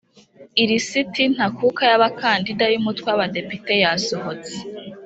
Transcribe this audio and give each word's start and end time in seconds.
ilisiti 0.61 1.23
ntakuka 1.33 1.81
y’abakandida 1.91 2.65
y’umutwe 2.73 3.07
w’abadepite 3.09 3.73
yasohotse 3.83 4.55